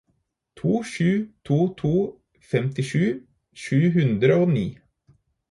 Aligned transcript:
to 0.59 0.71
sju 0.91 1.11
to 1.49 1.57
to 1.81 1.91
femtisju 2.55 3.05
sju 3.61 3.79
hundre 3.99 4.41
og 4.41 4.51
ni 4.57 4.67